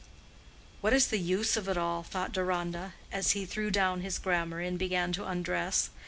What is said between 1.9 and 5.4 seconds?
thought Deronda, as he threw down his grammar, and began to